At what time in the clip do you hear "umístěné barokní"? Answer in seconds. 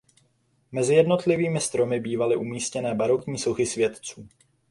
2.35-3.37